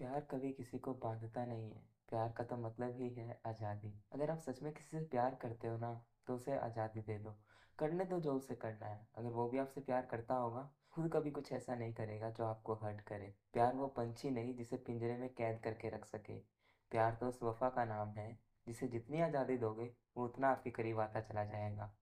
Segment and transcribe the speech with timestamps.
[0.00, 4.30] प्यार कभी किसी को बांधता नहीं है। प्यार का तो मतलब ही है आज़ादी। अगर
[4.30, 5.92] आप सच में किसी से प्यार करते हो ना
[6.26, 7.34] तो उसे आज़ादी दे दो।
[7.78, 11.30] करने दो जो उसे करना है। अगर वो भी आपसे प्यार करता होगा, खुद कभी
[11.30, 15.28] कुछ ऐसा नहीं करेगा जो आपको हर्ट करे। प्यार वो पंछी नहीं जिसे पिंजरे में
[15.28, 16.38] कैद करके रख सके।
[16.92, 18.36] प्यार तो उस वफा का नाम है,
[18.66, 21.92] जिसे जितनी आज़ादी दोगे, वो उतना आपके करीब आता चला जाएगा।